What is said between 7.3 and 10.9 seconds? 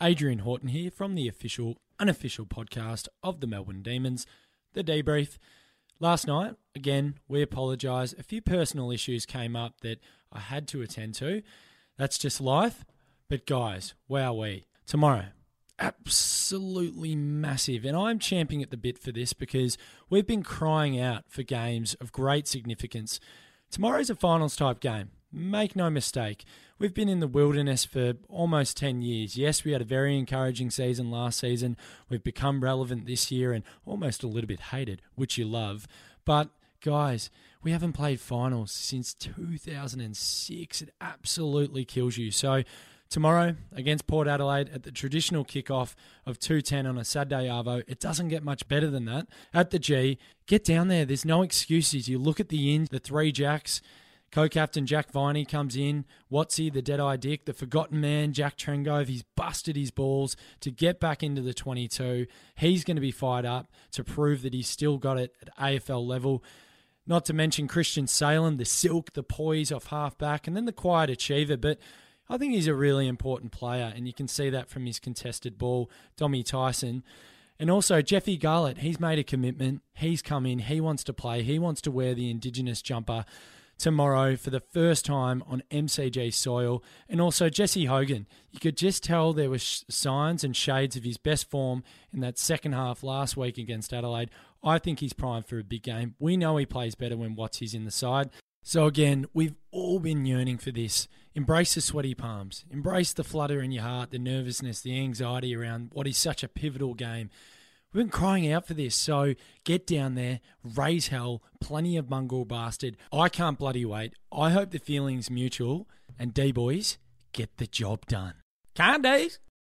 apologise. A few personal issues came up that I had to